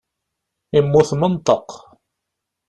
[0.73, 1.69] Yemmut menṭeq.